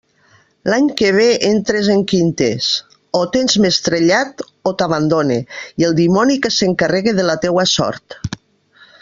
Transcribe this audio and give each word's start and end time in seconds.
L'any 0.73 0.85
que 1.01 1.09
ve 1.17 1.25
entres 1.49 1.89
en 1.95 1.99
quintes; 2.11 2.69
o 3.19 3.21
tens 3.35 3.57
més 3.65 3.77
trellat 3.89 4.43
o 4.71 4.73
t'abandone, 4.81 5.39
i 5.83 5.87
el 5.91 5.95
dimoni 6.01 6.41
que 6.47 6.53
s'encarregue 6.57 7.15
de 7.21 7.29
la 7.31 7.39
teua 7.47 7.69
sort. 7.77 8.19